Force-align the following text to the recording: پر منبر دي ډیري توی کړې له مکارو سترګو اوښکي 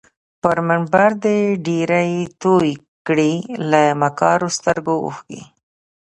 پر 0.41 0.57
منبر 0.67 1.09
دي 1.23 1.39
ډیري 1.65 2.09
توی 2.41 2.71
کړې 3.07 3.33
له 3.71 3.81
مکارو 4.01 4.49
سترګو 4.57 4.95
اوښکي 5.05 5.41